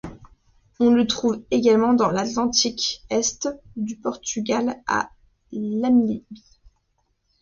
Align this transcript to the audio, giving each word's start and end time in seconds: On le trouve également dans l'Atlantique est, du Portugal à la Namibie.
On 0.79 0.89
le 0.89 1.05
trouve 1.05 1.43
également 1.51 1.93
dans 1.93 2.09
l'Atlantique 2.09 3.03
est, 3.11 3.47
du 3.75 3.97
Portugal 3.97 4.81
à 4.87 5.11
la 5.51 5.59
Namibie. 5.91 6.57